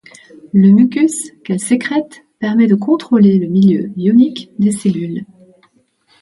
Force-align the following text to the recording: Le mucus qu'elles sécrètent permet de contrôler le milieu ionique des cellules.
Le 0.51 0.71
mucus 0.71 1.29
qu'elles 1.43 1.59
sécrètent 1.59 2.25
permet 2.39 2.65
de 2.65 2.73
contrôler 2.73 3.37
le 3.37 3.45
milieu 3.45 3.91
ionique 3.95 4.49
des 4.57 4.71
cellules. 4.71 5.27